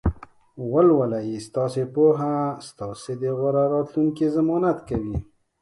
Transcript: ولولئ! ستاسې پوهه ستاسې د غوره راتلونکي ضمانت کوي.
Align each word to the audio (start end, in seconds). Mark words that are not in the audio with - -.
ولولئ! 0.71 1.29
ستاسې 1.47 1.83
پوهه 1.95 2.35
ستاسې 2.67 3.13
د 3.21 3.23
غوره 3.37 3.63
راتلونکي 3.73 4.25
ضمانت 4.35 4.77
کوي. 4.89 5.17